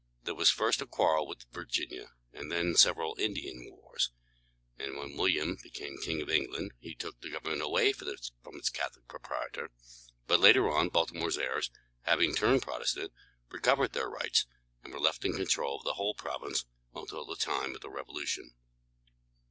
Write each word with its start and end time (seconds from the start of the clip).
There 0.23 0.33
was 0.33 0.49
first 0.49 0.81
a 0.81 0.87
quarrel 0.87 1.27
with 1.27 1.45
Virginia, 1.51 2.13
and 2.33 2.51
then 2.51 2.73
several 2.75 3.15
Indian 3.19 3.69
wars; 3.69 4.09
and 4.79 4.97
when 4.97 5.15
William 5.15 5.57
became 5.61 5.99
King 6.01 6.23
of 6.23 6.29
England, 6.31 6.71
he 6.79 6.95
took 6.95 7.21
the 7.21 7.29
government 7.29 7.61
away 7.61 7.93
from 7.93 8.09
its 8.09 8.69
Catholic 8.71 9.07
proprietor. 9.07 9.69
But 10.25 10.39
later 10.39 10.67
on, 10.71 10.89
Baltimore's 10.89 11.37
heirs, 11.37 11.69
having 12.01 12.33
turned 12.33 12.63
Protestant, 12.63 13.13
recovered 13.51 13.93
their 13.93 14.09
rights, 14.09 14.47
and 14.83 14.91
were 14.91 14.99
left 14.99 15.23
in 15.23 15.33
control 15.33 15.77
of 15.77 15.83
the 15.83 15.93
whole 15.93 16.15
province 16.15 16.65
until 16.95 17.23
the 17.23 17.35
time 17.35 17.75
of 17.75 17.81
the 17.81 17.91
Revolution. 17.91 18.55